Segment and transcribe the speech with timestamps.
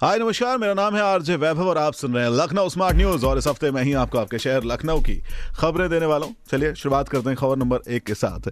[0.00, 3.24] हाय, नमस्कार, मेरा नाम है आरजे वैभव और आप सुन रहे हैं लखनऊ स्मार्ट न्यूज़
[3.26, 5.14] और इस हफ़्ते मैं ही आपको, आपके शहर लखनऊ की
[5.56, 8.48] खबरें देने वाला हूँ। चलिए, शुरुआत करते हैं खबर नंबर एक के साथ।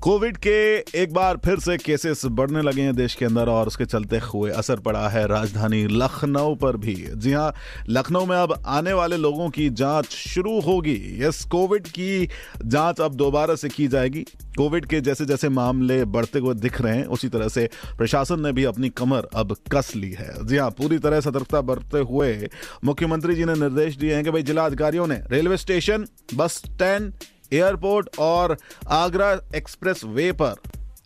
[0.00, 3.84] कोविड के एक बार फिर से केसेस बढ़ने लगे हैं देश के अंदर और उसके
[3.84, 7.52] चलते हुए असर पड़ा है राजधानी लखनऊ पर भी। जी हाँ
[7.88, 12.28] लखनऊ में अब आने वाले लोगों की जाँच शुरू होगी। यस, कोविड की
[12.64, 14.24] जाँच अब दोबारा से की जाएगी।
[14.56, 18.52] कोविड के जैसे जैसे मामले बढ़ते हुए दिख रहे हैं, उसी तरह से प्रशासन ने
[18.52, 22.48] भी अपनी कमर अब कस ली है। जी हाँ पूरी तरह सतर्कता बरतते हुए
[22.84, 27.12] मुख्यमंत्री जी ने निर्देश दिए हैं कि भाई जिला अधिकारियों ने railway station, bus stand,
[27.52, 28.56] airport और
[28.88, 30.54] आगरा एक्सप्रेस वे पर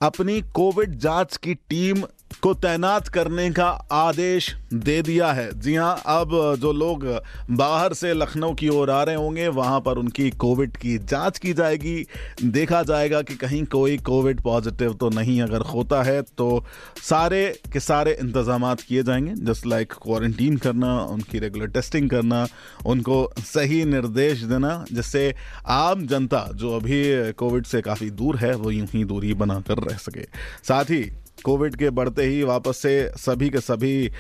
[0.03, 2.03] अपनी कोविड जाँच की टीम
[2.43, 6.31] को तैनात करने का आदेश दे दिया है। जी हाँ अब
[6.61, 7.05] जो लोग
[7.51, 11.53] बाहर से लखनऊ की ओर आ रहे होंगे, वहाँ पर उनकी कोविड की जाँच की
[11.53, 12.07] जाएगी।
[12.45, 16.65] देखा जाएगा कि कहीं कोई कोविड पॉजिटिव तो नहीं अगर होता है तो
[17.03, 22.47] सारे के सारे इंतज़ाम किए जाएँगे। जस्ट लाइक क्वारंटीन करना, उनकी रेगुलर टेस्टिंग करना,
[22.87, 25.35] उनको सही निर्देश देना, जिससे
[25.67, 29.97] आम जनता जो अभी कोविड से काफ़ी दूर है, वो यूँ ही दूरी बनाकर रह
[29.99, 30.25] सके।
[30.65, 31.11] साथ ही
[31.41, 34.11] कोविड के बढ़ते ही वापस से सभी के सभी,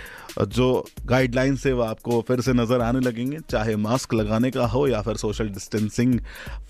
[0.41, 4.87] जो गाइडलाइंस है, वो आपको फिर से नज़र आने लगेंगे, चाहे मास्क लगाने का हो
[4.89, 6.19] या फिर सोशल डिस्टेंसिंग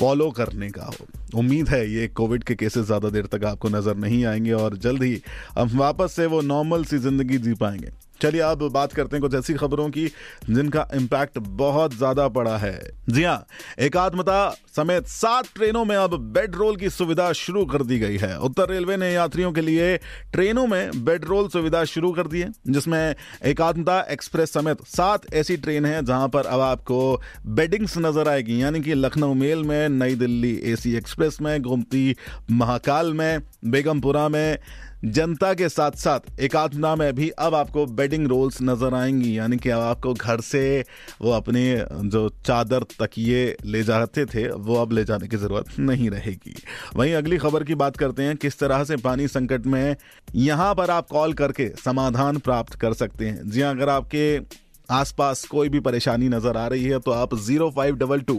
[0.00, 3.96] फॉलो करने का हो। उम्मीद है ये कोविड के केसेस ज़्यादा देर तक आपको नज़र
[3.96, 5.22] नहीं आएँगे और जल्द ही
[5.58, 9.34] हम वापस से वो नॉर्मल सी ज़िंदगी जी पाएँगे। चलिए अब बात करते हैं कुछ
[9.34, 10.06] ऐसी खबरों की,
[10.50, 13.46] जिनका इम्पैक्ट बहुत ज़्यादा पड़ा है। जी हाँ
[13.78, 18.38] एकात्मता समेत सात ट्रेनों में अब बेड रोल की सुविधा शुरू कर दी गई है।
[18.40, 19.96] उत्तर रेलवे ने यात्रियों के लिए
[20.32, 23.14] ट्रेनों में बेड रोल सुविधा शुरू कर दी है, जिसमें
[23.44, 27.00] एकात्मता एक्सप्रेस समेत सात ऐसी ट्रेन है जहाँ पर अब आपको
[27.46, 32.14] बेडिंग्स नज़र आएगी, यानी कि लखनऊ मेल में, नई दिल्ली एसी एक्सप्रेस में, गोमती
[32.50, 34.58] महाकाल में, बेगमपुरा में,
[35.04, 39.70] जनता के साथ साथ एकात्मता में भी अब आपको बेडिंग रोल्स नज़र आएँगी, यानी कि
[39.70, 40.84] अब आपको घर से
[41.22, 41.62] वो अपने
[42.04, 46.54] जो चादर तकिए ले जाते थे वो अब ले जाने की ज़रूरत नहीं रहेगी।
[46.96, 49.96] वहीं अगली खबर की बात करते हैं किस तरह से पानी संकट में
[50.36, 54.40] यहाँ पर आप कॉल करके समाधान प्राप्त कर सकते हैं। जी हाँ, अगर आपके
[54.88, 58.34] आसपास कोई भी परेशानी नज़र आ रही है तो आप zero five double two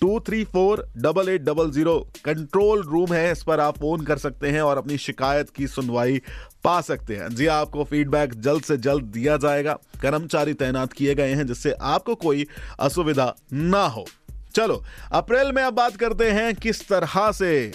[0.00, 4.18] two three four double eight double zero control room है इस पर आप फ़ोन कर
[4.18, 6.20] सकते हैं और अपनी शिकायत की सुनवाई
[6.64, 11.34] पा सकते हैं। जी आपको फीडबैक जल्द से जल्द दिया जाएगा। कर्मचारी तैनात किए गए
[11.34, 12.46] हैं जिससे आपको कोई
[12.80, 14.04] असुविधा ना हो।
[14.54, 17.72] चलो, अप्रैल में अब बात करते हैं किस तरह से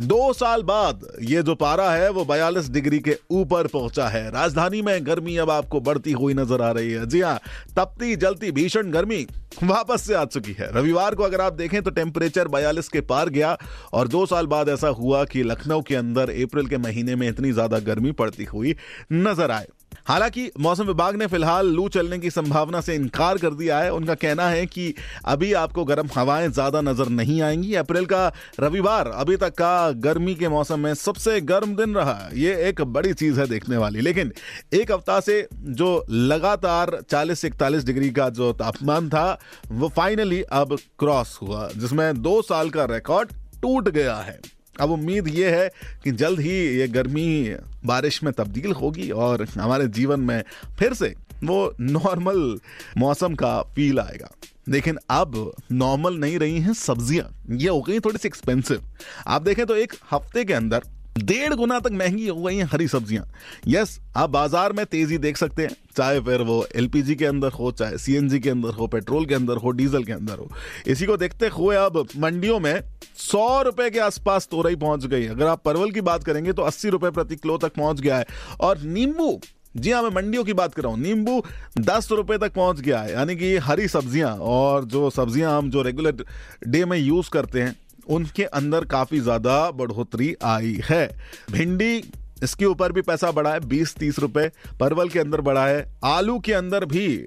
[0.00, 4.80] दो साल बाद ये जो पारा है, वो बयालीस डिग्री के ऊपर पहुँचा है। राजधानी
[4.82, 7.38] में गर्मी अब आपको बढ़ती हुई नज़र आ रही है। जी हाँ
[7.76, 9.26] तपती, जलती, भीषण गर्मी
[9.62, 13.28] वापस से आ चुकी है। रविवार को अगर आप देखें तो टेम्परेचर बयालीस के पार
[13.28, 13.56] गया
[13.92, 17.52] और दो साल बाद ऐसा हुआ कि लखनऊ के अंदर अप्रैल के महीने में इतनी
[17.52, 18.76] ज़्यादा गर्मी पड़ती हुई
[19.12, 19.66] नज़र आए।
[20.06, 24.14] हालाँकि मौसम विभाग ने फ़िलहाल लू चलने की संभावना से इनकार कर दिया है। उनका
[24.14, 24.94] कहना है कि
[25.24, 28.26] अभी आपको गर्म हवाएँ ज़्यादा नज़र नहीं आएँगी। अप्रैल का
[28.60, 33.12] रविवार अभी तक का गर्मी के मौसम में सबसे गर्म दिन रहा। ये एक बड़ी
[33.12, 34.32] चीज़ है देखने वाली। लेकिन
[34.74, 39.38] एक हफ़्ता से जो लगातार 40 से इकतालीस डिग्री का जो तापमान था,
[39.70, 43.32] वो फाइनली अब क्रॉस हुआ, जिसमें दो साल का रिकॉर्ड
[43.62, 44.40] टूट गया है।
[44.82, 45.68] अब उम्मीद ये है
[46.04, 47.56] कि जल्द ही ये गर्मी
[47.86, 50.42] बारिश में तब्दील होगी और हमारे जीवन में
[50.78, 52.58] फिर से वो नॉर्मल
[52.98, 54.30] मौसम का फील आएगा।
[54.68, 58.82] लेकिन अब नॉर्मल नहीं रही हैं सब्ज़ियाँ। ये हो गई थोड़ी सी एक्सपेंसिव
[59.26, 60.82] आप देखें तो एक हफ़्ते के अंदर
[61.18, 63.24] डेढ़ गुना तक महँगी हो गई हैं हरी सब्ज़ियाँ।
[63.68, 67.70] यस आप बाज़ार में तेज़ी देख सकते हैं, चाहे फिर वो एलपीजी के अंदर हो,
[67.72, 70.50] चाहे सीएनजी के अंदर हो, पेट्रोल के अंदर हो, डीजल के अंदर हो।
[70.86, 72.82] इसी को देखते हुए अब मंडियों में
[73.20, 76.88] सौ रुपए के आसपास तोरई पहुँच गई। अगर आप परवल की बात करेंगे तो अस्सी
[76.88, 78.26] रुपए प्रति किलो तक पहुँच गया है।
[78.60, 79.40] और नींबू,
[79.76, 81.42] जी हाँ मैं मंडियों की बात कर रहा हूँ। नींबू
[81.80, 85.82] दस रुपए तक पहुँच गया है। यानी कि हरी सब्ज़ियाँ और जो सब्ज़ियाँ हम जो
[85.82, 86.24] रेगुलर
[86.66, 87.76] डे में यूज़ करते हैं
[88.06, 91.06] उनके अंदर काफ़ी ज़्यादा बढ़ोतरी आई है।
[91.50, 92.02] भिंडी,
[92.42, 94.50] इसके ऊपर भी पैसा बढ़ा है बीस तीस रुपए
[94.80, 97.24] परवल के अंदर बढ़ा है, आलू के अंदर भी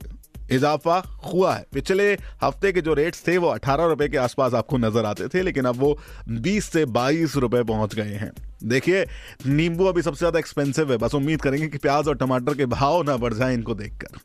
[0.51, 2.11] इजाफा हुआ है। पिछले
[2.43, 5.65] हफ़्ते के जो रेट्स थे, वो अठारह रुपए के आसपास आपको नज़र आते थे, लेकिन
[5.65, 5.97] अब वो
[6.29, 8.31] बीस से बाईस रुपए पहुँच गए हैं।
[8.63, 9.05] देखिए,
[9.47, 13.01] नींबू अभी सबसे ज़्यादा एक्सपेंसिव है, बस उम्मीद करेंगे कि प्याज और टमाटर के भाव
[13.03, 14.19] ना बढ़ जाए इनको देखकर।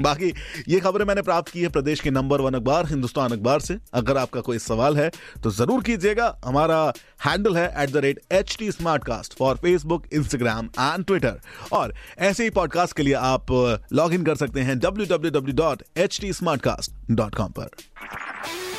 [0.00, 0.32] बाकी
[0.68, 4.16] ये खबरें मैंने प्राप्त की है प्रदेश के नंबर वन अखबार हिंदुस्तान अखबार से। अगर
[4.16, 5.10] आपका कोई सवाल है
[5.42, 6.80] तो ज़रूर कीजिएगा। हमारा
[7.26, 8.70] हैंडल है at the rate H T
[9.04, 11.40] Smartcast for Facebook Instagram and Twitter
[11.72, 13.52] और ऐसे ही पॉडकास्ट के लिए आप
[13.92, 16.32] लॉग इन कर सकते हैं W W W dot H T
[16.62, 17.68] Smartcast dot com पर।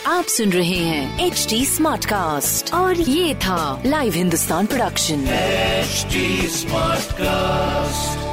[0.08, 5.25] आप सुन रहे हैं एच टी स्मार्ट कास्ट और ये था live Hindustan production
[5.88, 6.24] HD
[6.54, 8.26] Smartcast.